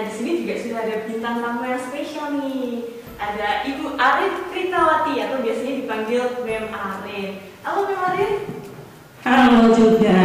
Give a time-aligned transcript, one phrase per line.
[0.00, 2.88] Nah di sini juga sudah ada bintang tamu yang spesial nih.
[3.20, 7.36] Ada Ibu Arin Pritawati atau biasanya dipanggil Mem Arin.
[7.60, 8.32] Halo Mem Arin.
[9.28, 10.20] Halo juga.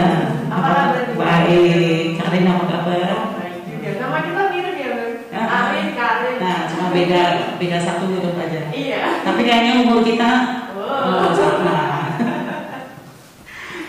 [0.48, 1.12] Apa kabar?
[1.20, 2.16] Baik.
[2.16, 3.08] Karin apa kabar?
[3.36, 3.90] Baik juga.
[4.00, 5.12] Nama kita mirip ya Mem.
[5.36, 5.48] Ah.
[5.68, 6.36] Arin Karin.
[6.40, 7.24] Nah, cuma beda
[7.60, 8.62] beda satu huruf aja.
[8.72, 9.28] Iya.
[9.28, 10.32] Tapi kayaknya umur kita
[10.72, 11.20] Wow.
[11.20, 11.80] oh, sama.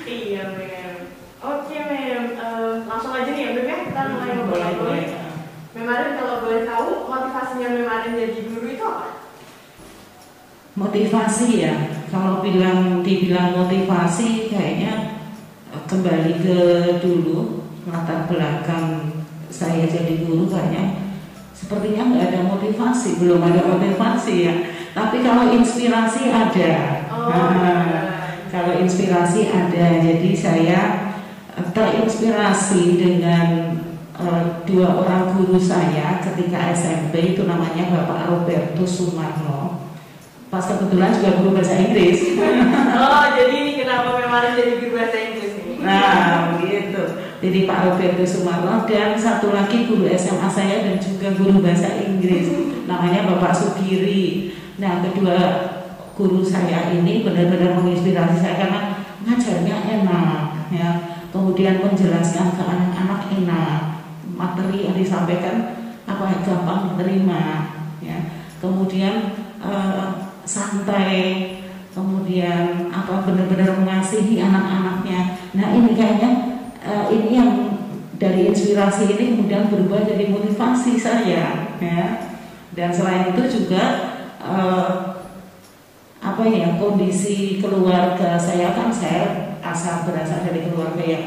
[0.03, 1.15] Iya Mem.
[1.39, 2.23] Oke Mem.
[2.35, 3.77] Eh, langsung aja nih ya Mem ya.
[3.87, 4.75] Kita mulai Boleh, ngobrol.
[4.83, 5.07] boleh.
[5.77, 9.09] Mem Arin kalau boleh tahu motivasinya Mem Arin jadi guru itu apa?
[10.77, 11.75] Motivasi ya.
[12.13, 15.25] Kalau bilang dibilang motivasi kayaknya
[15.89, 16.59] kembali ke
[17.01, 19.17] dulu latar belakang
[19.49, 21.01] saya jadi guru kayaknya
[21.57, 24.55] sepertinya nggak ada motivasi, belum ada motivasi ya.
[24.93, 26.73] Tapi kalau inspirasi ada.
[27.09, 28.17] Oh, Nah.
[28.47, 30.81] Kalau inspirasi ada, jadi saya
[31.77, 33.77] terinspirasi dengan
[34.21, 39.87] eh, dua orang guru saya ketika SMP itu namanya Bapak Roberto Sumarno.
[40.47, 42.21] Pas kebetulan juga guru bahasa Inggris.
[42.97, 45.85] Oh, jadi ini kenapa memang jadi guru bahasa Inggris nih?
[45.85, 47.03] Nah, begitu.
[47.45, 52.49] Jadi Pak Roberto Sumarno dan satu lagi guru SMA saya dan juga guru bahasa Inggris
[52.89, 54.57] namanya Bapak Sugiri.
[54.81, 55.37] Nah, kedua
[56.17, 58.81] guru saya ini benar-benar menginspirasi saya karena
[59.29, 60.41] ngajarnya enak
[60.73, 60.91] ya.
[61.29, 63.96] Kemudian menjelaskan ke anak-anak enak.
[64.37, 67.73] Materi yang disampaikan apa gampang diterima
[68.05, 68.19] ya.
[68.61, 69.33] Kemudian
[69.65, 70.07] eh,
[70.45, 71.57] santai
[71.97, 75.41] kemudian apa benar-benar mengasihi anak-anaknya.
[75.57, 76.31] Nah ini kayaknya
[76.85, 77.51] eh, ini yang
[78.21, 82.03] dari inspirasi ini kemudian berubah jadi motivasi saya, ya.
[82.77, 83.85] Dan selain itu juga
[84.45, 84.91] eh,
[86.21, 91.25] apa ya kondisi keluarga saya kan saya asal berasal dari keluarga yang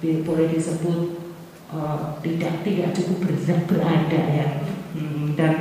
[0.00, 1.25] boleh disebut
[1.72, 4.46] eh, tidak tidak cukup ber- berada ya.
[4.96, 5.52] Hmm, dan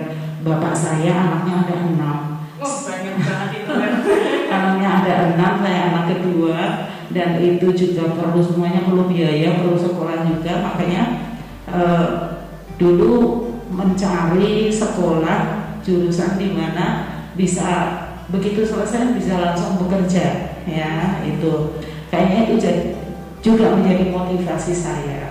[0.45, 2.17] bapak saya anaknya ada enam.
[2.61, 3.73] Oh, banyak banget itu.
[4.55, 6.59] anaknya ada enam, saya anak kedua.
[7.16, 10.53] Dan itu juga perlu semuanya perlu biaya, perlu sekolah juga.
[10.61, 11.01] Makanya
[11.69, 12.07] eh,
[12.77, 13.13] dulu
[13.72, 15.39] mencari sekolah
[15.81, 17.67] jurusan di mana bisa
[18.29, 20.57] begitu selesai bisa langsung bekerja.
[20.66, 21.81] Ya itu.
[22.09, 22.55] Kayaknya itu
[23.43, 25.03] juga menjadi motivasi saya.
[25.05, 25.24] ya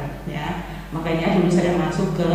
[0.94, 2.30] makanya dulu saya masuk ke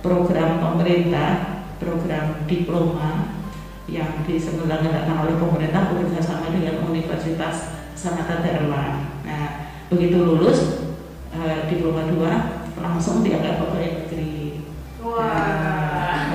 [0.00, 3.36] program pemerintah program diploma
[3.84, 9.02] yang diselenggarakan oleh pemerintah bekerja sama dengan Universitas Sanata Dharma.
[9.26, 9.46] Nah,
[9.90, 10.88] begitu lulus
[11.34, 14.62] eh, diploma 2 langsung diangkat pegawai negeri.
[15.02, 16.32] Wah.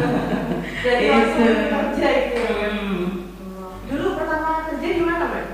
[0.83, 1.13] Jadi Itu.
[1.15, 2.43] langsung kerja itu.
[2.45, 3.01] Hmm,
[3.87, 5.45] Dulu pertama kerja di mana, Mbak?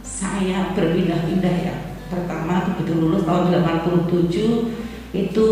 [0.00, 1.76] saya berpindah-pindah ya.
[2.08, 5.48] Pertama begitu lulus tahun 87 itu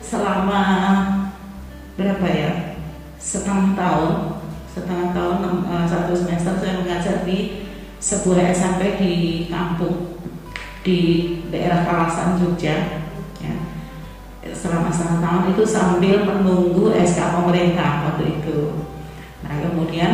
[0.00, 0.62] selama
[1.98, 2.52] berapa ya?
[3.18, 4.38] Setengah tahun
[4.78, 7.66] setengah tahun eh, satu semester saya mengajar di
[7.98, 9.14] sebuah SMP di
[9.50, 10.22] kampung
[10.86, 10.98] di
[11.50, 13.02] daerah Kalasan Jogja
[13.42, 13.54] ya.
[14.54, 18.86] selama setengah tahun itu sambil menunggu SK pemerintah waktu itu
[19.42, 20.12] nah kemudian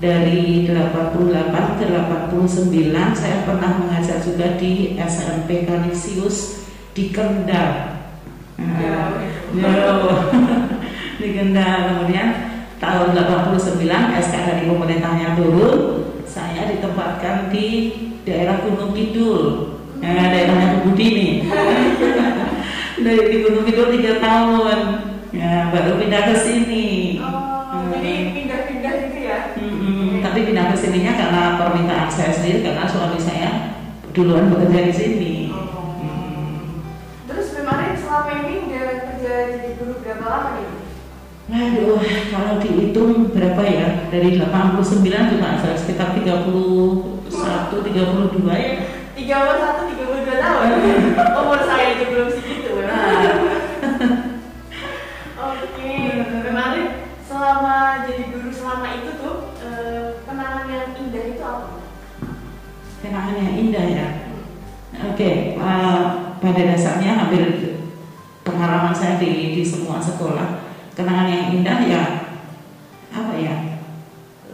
[0.00, 6.64] dari 88 ke 89 saya pernah mengajar juga di SMP Kanisius
[6.96, 7.97] di Kendal
[8.58, 9.22] Nah,
[9.54, 9.94] Yo.
[11.22, 12.28] di Kendal kemudian
[12.82, 13.86] tahun 89
[14.18, 15.78] SK dari pemerintahnya turun.
[16.26, 17.94] Saya ditempatkan di
[18.26, 19.42] daerah Gunung Kidul.
[20.02, 21.32] Nah, daerahnya Bu Budi nih.
[23.06, 24.78] Dari di Gunung Kidul tiga tahun.
[25.30, 27.18] Ya baru pindah ke sini.
[27.22, 29.38] Oh, jadi pindah-pindah gitu ya?
[29.54, 33.50] Mm-mm, tapi pindah ke sininya karena permintaan saya sendiri karena suami saya
[34.10, 35.47] duluan bekerja di sini
[39.46, 40.68] jadi guru berapa lama nih?
[41.48, 41.96] Aduh,
[42.28, 43.88] kalau dihitung berapa ya?
[44.12, 48.72] Dari 89 juga ada sekitar 31, 32 ya.
[49.16, 50.68] 31, 32 tahun.
[51.40, 52.70] Umur saya aja belum segitu.
[52.84, 53.32] ya.
[55.38, 55.92] Oke,
[56.44, 56.86] kemarin
[57.24, 61.80] selama jadi guru selama itu tuh eh, kenangan yang indah itu apa?
[63.00, 64.08] Kenangan yang indah ya.
[65.14, 66.02] Oke, eh,
[66.38, 67.67] pada dasarnya hampir
[68.48, 70.64] pengalaman saya di, di semua sekolah,
[70.96, 72.02] kenangan yang indah ya
[73.12, 73.54] apa ya?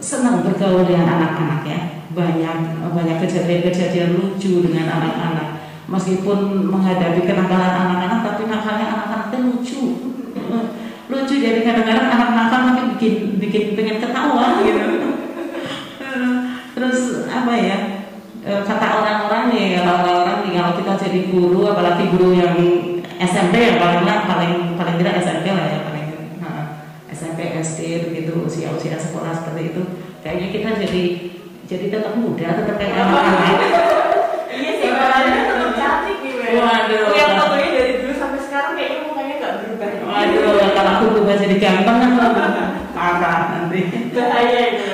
[0.03, 1.81] Senang bergaul dengan anak-anak ya.
[2.15, 5.49] Banyak banyak kejadian-kejadian lucu dengan anak-anak.
[5.87, 9.83] Meskipun menghadapi kenakalan anak-anak, tapi nakalnya anak-anak itu lucu.
[11.05, 14.83] lucu jadi kadang-kadang anak nakal tapi bikin bikin pengen ketawa gitu.
[16.75, 17.79] Terus apa ya?
[18.45, 22.55] eh, kata orang-orang nih kalau orang-orang nih kalau kita jadi guru apalagi guru yang
[23.23, 25.95] SMP ya paling lah paling paling tidak SMP lah ya paling
[27.65, 29.83] SD begitu usia-usia sekolah seperti itu.
[30.21, 31.03] Kayaknya kita jadi
[31.65, 33.59] jadi tetap muda tetap kayak anak-anak.
[34.53, 37.05] Iya sih makanya tetap cantik nih Mel Waduh.
[37.17, 39.89] lihat fotonya dari dulu sampai sekarang kayaknya mukanya nggak berubah.
[40.05, 40.41] Waduh
[40.77, 42.11] kalau aku berubah jadi ganteng kan
[42.93, 43.81] parah nanti.
[44.13, 44.85] Bahaya itu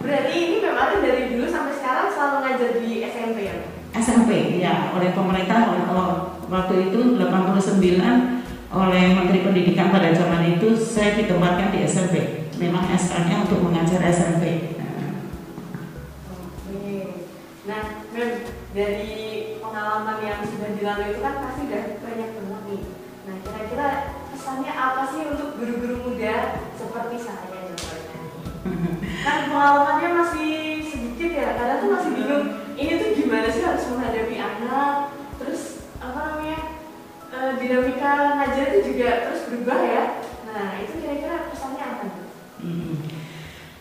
[0.00, 3.56] berarti ini memang dari dulu sampai sekarang selalu ngajar di SMP ya
[4.30, 5.82] SMP ya oleh pemerintah oleh
[6.46, 7.74] waktu itu 89
[8.70, 14.78] oleh Menteri Pendidikan pada zaman itu saya ditempatkan di SMP memang SK-nya untuk mengajar SMP
[17.70, 17.86] Nah.
[18.16, 18.26] Nah,
[18.74, 19.14] dari
[19.62, 22.82] pengalaman yang sudah dilalui itu kan pasti udah banyak banget nih.
[23.28, 23.88] Nah, kira-kira
[24.32, 28.18] pesannya apa sih untuk guru-guru muda seperti saya contohnya?
[29.28, 30.50] Kan pengalamannya masih
[30.82, 32.59] sedikit ya, kadang tuh masih bingung.
[32.80, 35.12] Ini tuh gimana sih harus menghadapi anak?
[35.36, 36.80] Terus apa namanya?
[37.28, 40.04] eh, dinamika ngajar itu juga terus berubah ya.
[40.48, 42.24] Nah, itu kira-kira pesannya apa nih?
[42.60, 42.94] Hmm.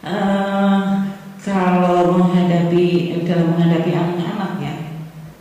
[0.04, 0.84] Eh,
[1.40, 2.88] kalau menghadapi
[3.24, 4.76] dalam menghadapi anak-anak ya,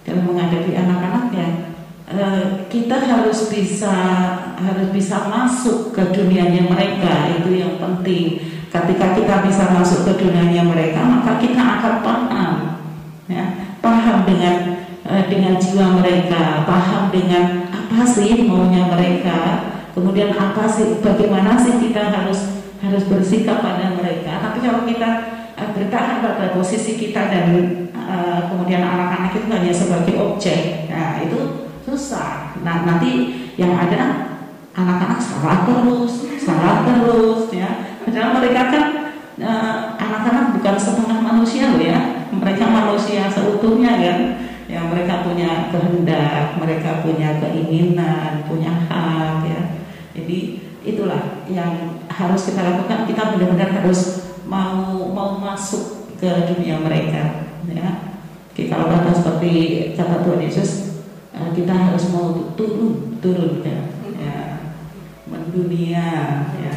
[0.06, 1.48] dalam menghadapi anak-anak ya,
[2.14, 3.94] eh, kita harus bisa
[4.54, 8.38] harus bisa masuk ke dunianya mereka itu yang penting.
[8.68, 12.37] Ketika kita bisa masuk ke dunianya mereka, maka kita akan paham,
[13.28, 13.44] ya,
[13.84, 14.56] paham dengan
[15.04, 21.78] eh, dengan jiwa mereka, paham dengan apa sih maunya mereka, kemudian apa sih, bagaimana sih
[21.80, 24.38] kita harus harus bersikap pada mereka.
[24.38, 25.10] Tapi kalau kita
[25.58, 27.46] uh, bertahan pada posisi kita dan
[27.90, 32.54] uh, kemudian anak-anak itu hanya sebagai objek, nah itu susah.
[32.62, 34.30] Nah nanti yang ada
[34.78, 37.98] anak-anak salah terus, salah terus, ya.
[38.06, 38.84] Padahal mereka kan
[39.42, 44.20] uh, anak-anak bukan setengah manusia loh ya, mereka manusia seutuhnya kan.
[44.68, 49.60] Ya mereka punya kehendak, mereka punya keinginan, punya hak ya.
[50.12, 53.08] Jadi itulah yang harus kita lakukan.
[53.08, 58.08] Kita benar-benar harus mau mau masuk ke dunia mereka ya.
[58.56, 59.52] Kita kata seperti
[59.94, 60.70] kata Tuhan Yesus
[61.30, 63.78] eh, kita harus mau turun turun ya,
[64.18, 64.36] ya.
[65.30, 66.06] Mendunia
[66.58, 66.76] ya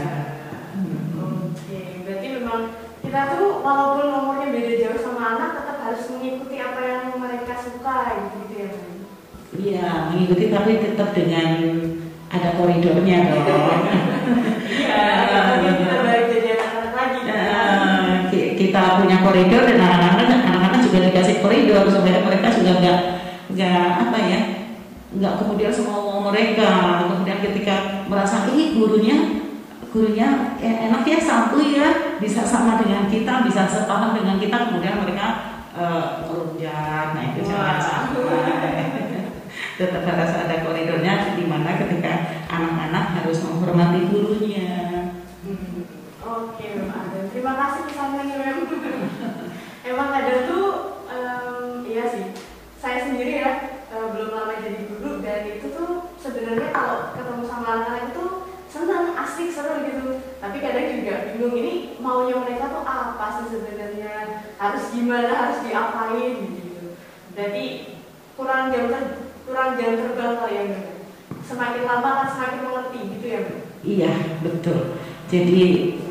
[0.71, 1.51] Hmm.
[1.51, 2.61] Oke, berarti memang
[3.03, 7.97] kita tuh walaupun nomornya beda jauh sama anak tetap harus mengikuti apa yang mereka suka
[8.39, 8.69] gitu ya.
[8.71, 8.95] Bang?
[9.51, 11.49] iya mengikuti tapi tetap dengan
[12.27, 13.81] ada koridornya dong
[14.71, 15.03] Iya,
[15.59, 15.93] kita
[16.55, 17.19] anak-anak lagi.
[17.27, 22.99] Eh, ki- kita punya koridor dan anak-anak anak-anak juga dikasih koridor supaya mereka juga nggak
[23.51, 24.39] nggak apa ya
[25.11, 26.69] nggak kemudian semua mau mereka.
[27.03, 27.75] Kemudian ketika
[28.07, 29.43] merasa ih gurunya
[29.91, 35.03] gurunya eh, enak ya satu ya bisa sama dengan kita bisa sepaham dengan kita kemudian
[35.03, 35.27] mereka
[35.75, 36.03] eh,
[37.11, 37.83] nah itu jangan Wah.
[37.83, 39.00] sampai
[39.89, 44.81] harus ada koridornya di mana ketika anak-anak harus menghormati gurunya
[45.41, 45.89] Hmm.
[46.21, 47.25] Oke, Adam.
[47.33, 48.59] Terima kasih pesannya Mem.
[49.89, 50.65] Emang kadang tuh,
[51.09, 52.29] em, iya sih.
[52.77, 57.67] Saya sendiri ya, eh, belum lama jadi guru dan itu tuh sebenarnya kalau ketemu sama
[57.73, 58.25] anak-anak itu
[58.69, 60.21] senang, asik, seru gitu.
[60.37, 64.45] Tapi kadang juga bingung ini maunya mereka tuh apa sih sebenarnya?
[64.61, 65.33] Harus gimana?
[65.33, 66.93] Harus diapain gitu.
[67.33, 67.65] Jadi
[68.37, 69.20] kurang ter
[69.51, 70.63] kurang jam terbang kali ya.
[71.43, 73.41] Semakin lama kan semakin mengerti gitu ya.
[73.83, 74.95] Iya betul.
[75.27, 75.61] Jadi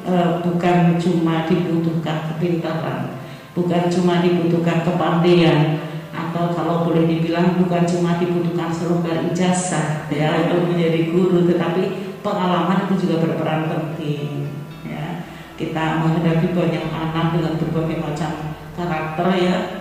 [0.04, 3.16] eh, bukan cuma dibutuhkan kepintaran,
[3.56, 5.80] bukan cuma dibutuhkan kepandaian,
[6.12, 12.84] atau kalau boleh dibilang bukan cuma dibutuhkan selembar ijazah ya untuk menjadi guru, tetapi pengalaman
[12.88, 14.52] itu juga berperan penting.
[14.84, 15.24] Ya,
[15.56, 18.30] kita menghadapi banyak anak dengan berbagai macam
[18.76, 19.79] karakter ya.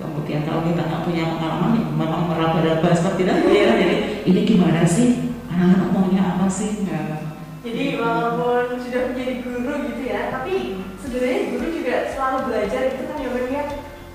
[0.00, 3.72] Kemudian kalau kita nggak punya pengalaman, ya memang meraba-raba seperti itu ya.
[3.76, 3.96] Jadi
[4.28, 5.36] ini gimana sih?
[5.52, 6.84] Anak-anak maunya apa sih?
[6.88, 7.22] Ya.
[7.62, 13.18] Jadi walaupun sudah menjadi guru gitu ya, tapi sebenarnya guru juga selalu belajar itu kan
[13.20, 13.64] ya ya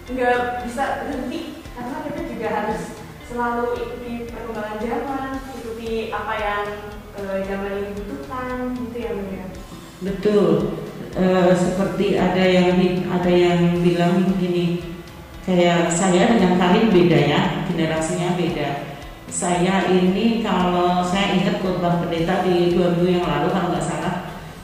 [0.07, 2.81] nggak bisa berhenti karena kita juga harus
[3.27, 5.29] selalu ikuti perkembangan zaman,
[5.60, 6.65] ikuti apa yang
[7.19, 9.46] eh, zaman ini butuhkan gitu ya Bang, ya.
[10.01, 10.50] Betul.
[11.17, 12.77] Eh, seperti ada yang
[13.10, 14.97] ada yang bilang begini,
[15.48, 19.00] kayak saya dengan Karin beda ya, generasinya beda.
[19.32, 24.16] Saya ini kalau saya ingat khotbah pendeta di dua minggu yang lalu kalau nggak salah,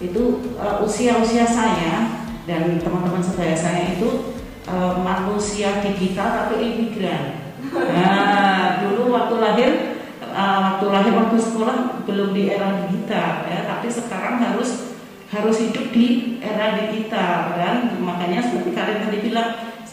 [0.04, 4.36] itu eh, usia-usia saya dan teman-teman sebaya saya itu
[4.68, 7.40] eh, manusia digital tapi imigran.
[7.72, 9.72] Nah, dulu waktu lahir
[10.20, 14.92] eh, waktu lahir waktu sekolah belum di era digital ya, tapi sekarang harus
[15.32, 19.50] harus hidup di era digital dan makanya seperti kalian tadi bilang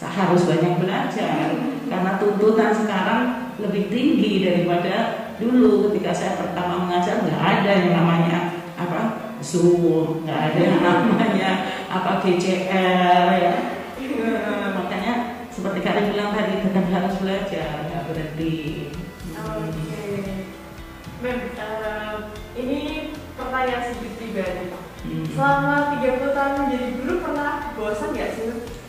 [0.09, 1.53] harus banyak belajar
[1.85, 8.37] karena tuntutan sekarang lebih tinggi daripada dulu ketika saya pertama mengajar nggak ada yang namanya
[8.79, 8.99] apa
[9.41, 11.49] Zoom, nggak ada yang namanya
[11.89, 13.53] apa GCR ya.
[14.77, 15.13] Makanya
[15.49, 18.89] seperti kalian bilang tadi tetap harus belajar, nggak berhenti.
[19.33, 20.01] Oke.
[21.21, 22.13] Mem, eh,
[22.57, 22.79] ini
[23.37, 24.65] pertanyaan sedikit pribadi.
[25.01, 25.25] Hmm.
[25.33, 28.80] Selama 30 tahun menjadi guru pernah bosan nggak sih?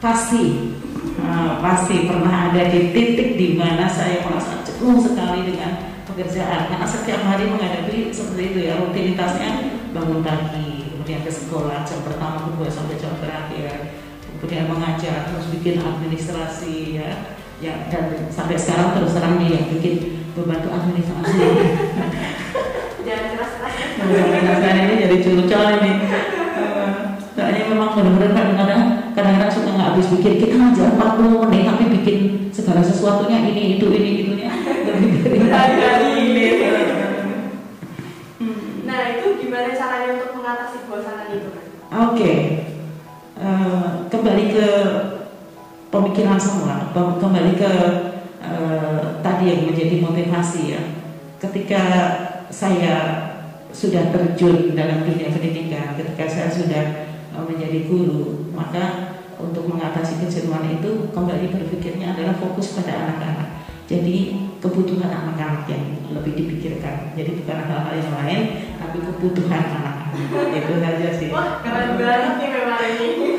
[0.00, 0.72] Pasti,
[1.20, 6.72] eh, pasti pernah ada di titik di mana saya merasa jenuh sekali dengan pekerjaan.
[6.72, 12.48] Karena setiap hari menghadapi seperti itu ya rutinitasnya bangun pagi kemudian ke sekolah jam pertama
[12.48, 13.92] kedua sampai jam terakhir
[14.40, 17.36] kemudian mengajar terus bikin administrasi ya.
[17.60, 21.36] Ya dan sampai sekarang terus terang nih yang bikin beban tuh administrasi
[23.04, 23.44] Jangan ya.
[24.00, 25.92] Administrasi ini jadi curcol ini.
[26.56, 26.90] Eh,
[27.36, 28.82] soalnya memang benar-benar kadang-kadang
[29.90, 32.18] habis bikin kita ngajar 40 menit tapi bikin
[32.54, 34.50] segala sesuatunya ini itu ini itunya
[34.86, 36.08] lebih dari Berhari-hari.
[36.22, 36.44] ini
[38.86, 41.48] Nah itu gimana caranya untuk mengatasi kebosanan itu?
[41.50, 41.66] Mem?
[41.90, 42.32] Oke,
[43.40, 44.68] Eh, kembali ke
[45.88, 47.72] pemikiran semula, kembali ke
[48.44, 50.82] eh, tadi yang menjadi motivasi ya.
[51.40, 51.82] Ketika
[52.52, 52.96] saya
[53.72, 56.84] sudah terjun dalam dunia pendidikan, ketika saya sudah
[57.32, 59.09] eh, menjadi guru, maka
[59.40, 63.48] untuk mengatasi kejenuhan itu kembali berpikirnya adalah fokus pada anak-anak.
[63.90, 65.82] Jadi kebutuhan anak-anak yang
[66.14, 67.16] lebih dipikirkan.
[67.18, 68.40] Jadi bukan hal-hal yang lain,
[68.78, 69.96] tapi kebutuhan anak-anak.
[70.54, 71.28] Itu saja sih.
[71.32, 73.30] Wah keren banget nih memang ini.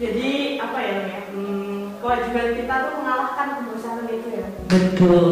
[0.00, 0.28] Jadi
[0.60, 1.20] apa ya ya?
[1.32, 4.46] Hmm, kewajiban kita tuh mengalahkan kebosanan itu ya.
[4.68, 5.28] Betul.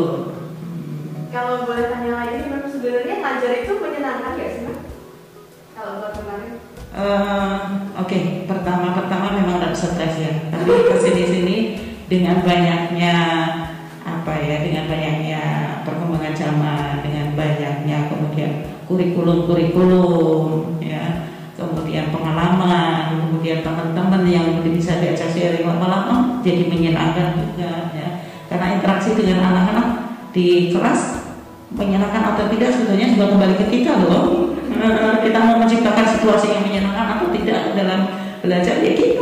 [1.28, 4.64] Kalau boleh tanya lagi nih, Mem, sebenarnya ngajar itu menyenangkan nggak sih?
[5.76, 6.52] Kalau buat kemarin?
[6.88, 7.58] Eh,
[7.98, 10.32] Oke, pertama-pertama memang ada stres ya.
[10.48, 11.56] Tapi ke sini sini
[12.08, 13.14] dengan banyaknya
[14.00, 15.42] apa ya, dengan banyaknya
[15.84, 18.50] perkembangan zaman, dengan banyaknya kemudian
[18.88, 21.28] kurikulum-kurikulum, ya,
[21.60, 28.24] kemudian pengalaman, kemudian teman-teman yang bisa diajak sharing lama-lama jadi menyenangkan juga, ya.
[28.48, 29.88] Karena interaksi dengan anak-anak
[30.32, 31.28] di kelas
[31.68, 34.56] menyenangkan atau tidak sebetulnya juga kembali ke kita loh.
[35.20, 38.08] Kita mau menciptakan situasi yang menyenangkan atau tidak dalam
[38.38, 39.17] belajar ya kita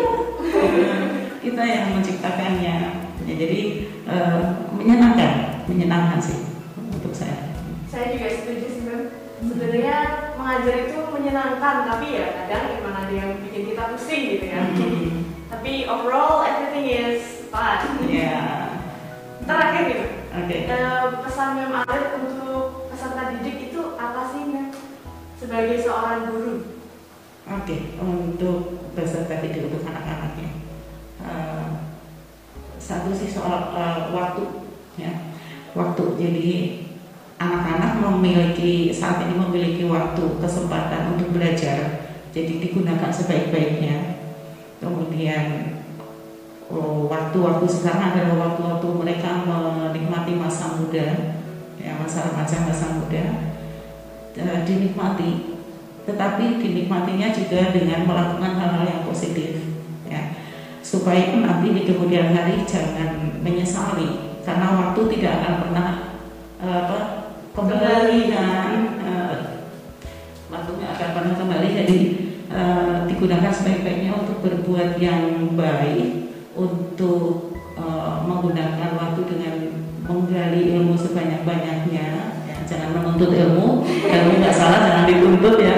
[11.57, 14.61] menyenangkan, tapi ya kadang emang ada yang bikin kita pusing gitu ya.
[14.61, 17.81] Hmm, Tapi overall everything is fun.
[18.05, 18.77] ya
[19.49, 20.11] Terakhir nih, Mem.
[20.37, 24.69] oke Eh, pesan Mem Alit untuk peserta didik itu apa sih Mem?
[25.37, 26.55] Sebagai seorang guru.
[27.47, 28.59] oke untuk
[28.93, 30.51] peserta didik untuk anak-anaknya
[31.17, 31.69] Eh,
[32.77, 34.45] satu sih soal eh, waktu
[34.95, 35.11] ya
[35.73, 36.47] waktu jadi
[37.76, 42.09] anak-anak memiliki saat ini memiliki waktu kesempatan untuk belajar.
[42.33, 44.16] Jadi digunakan sebaik-baiknya.
[44.80, 45.76] Kemudian
[46.73, 51.37] oh, waktu-waktu sekarang adalah waktu-waktu mereka menikmati masa muda
[51.80, 53.25] ya masa remaja masa muda.
[54.37, 55.61] Eh, dinikmati.
[56.04, 59.64] Tetapi dinikmatinya juga dengan melakukan hal-hal yang positif
[60.09, 60.37] ya.
[60.85, 65.88] Supaya nanti di kemudian hari jangan menyesali karena waktu tidak akan pernah
[66.61, 67.16] eh, apa
[67.57, 68.71] kembali kan
[69.01, 69.37] eh,
[70.53, 71.69] waktunya akan pernah kembali.
[71.73, 71.99] Jadi
[72.53, 79.55] eh, digunakan sebaik-baiknya untuk berbuat yang baik untuk eh, menggunakan waktu dengan
[80.05, 82.07] menggali ilmu sebanyak-banyaknya.
[82.45, 83.89] Ya, jangan menuntut ilmu.
[83.89, 85.77] Ilmu nggak salah jangan dituntut ya.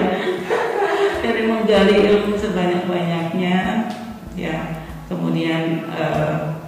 [1.22, 3.56] Dari menggali ilmu sebanyak-banyaknya.
[4.34, 6.58] Ya kemudian eh,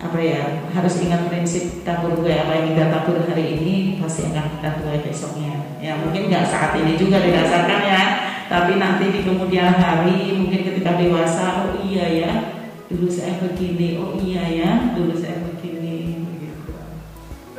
[0.00, 4.46] apa ya harus ingat prinsip tabur gue apa yang kita tabur hari ini pasti akan
[4.56, 8.02] kita tuai besoknya ya mungkin nggak saat ini juga dirasakan ya
[8.50, 12.32] tapi nanti di kemudian hari mungkin ketika dewasa oh iya ya
[12.90, 16.26] dulu saya begini oh iya ya dulu saya begini.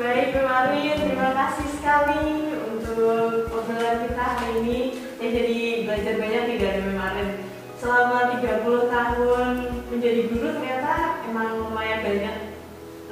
[0.02, 4.80] Baik, Mem Alit, terima kasih sekali untuk obrolan kita hari ini.
[5.22, 7.30] Saya jadi belajar banyak nih dari Mem Alit.
[7.78, 9.48] Selama 30 tahun
[9.94, 12.51] menjadi guru ternyata emang lumayan banyak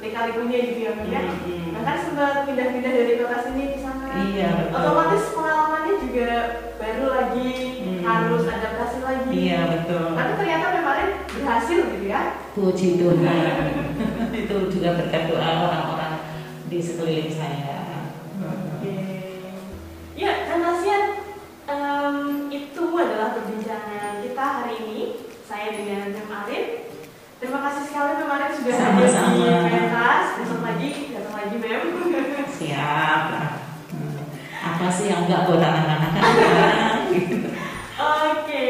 [0.00, 1.20] lika-likunya gitu ya ya.
[1.28, 1.70] Hmm.
[1.76, 4.08] Bahkan sempat pindah-pindah dari kota sini ke sana.
[4.10, 4.76] Iya, betul.
[4.76, 6.28] Otomatis pengalamannya juga
[6.76, 8.00] baru lagi, Hmm.
[8.02, 9.28] harus adaptasi lagi.
[9.30, 12.22] iya betul Tapi ternyata Mem Alit berhasil gitu ya.
[12.50, 13.56] puji Tuhan
[14.40, 16.14] itu juga berkat doa orang-orang
[16.66, 17.78] di sekeliling saya
[18.40, 18.96] Oke.
[20.16, 21.04] Ya, dan nasihat
[21.66, 22.16] em,
[22.48, 25.00] itu adalah perbincangan kita hari ini.
[25.42, 26.79] Saya dengan Mem Arif.
[27.40, 29.72] Terima kasih sekali Mem Arif sudah hadir di Sama-sama.
[29.72, 30.24] pentas.
[30.36, 31.82] Besok lagi, datang lagi Mem.
[32.60, 33.22] siap
[34.60, 36.24] apa sih yang enggak buat anak-anak kan
[38.00, 38.68] Oke,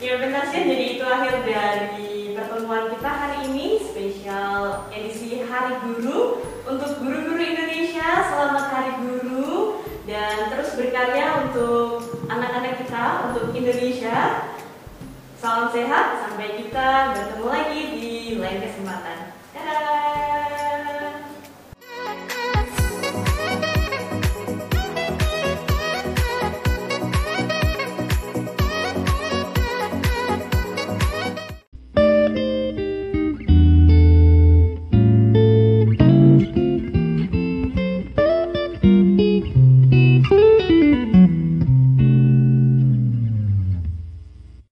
[0.00, 0.64] ya benar sih.
[0.64, 8.32] Jadi itu akhir dari pertemuan kita hari ini spesial edisi Hari Guru untuk guru-guru Indonesia.
[8.32, 14.48] Selamat Hari Guru dan terus berkarya untuk anak-anak kita untuk Indonesia.
[15.42, 19.34] Salam sehat, sampai kita bertemu lagi di lain kesempatan.
[19.50, 20.61] Dadah!